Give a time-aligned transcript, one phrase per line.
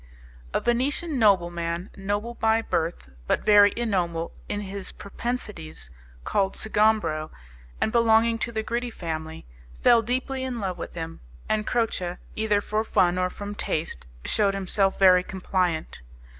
[0.51, 5.91] A Venetian nobleman, noble by birth, but very ignoble in his propensities,
[6.23, 7.29] called Sgombro,
[7.79, 9.45] and belonging to the Gritti family,
[9.83, 14.55] fell deeply in love with him, and Croce, either for fun or from taste, shewed
[14.55, 16.01] himself very compliant.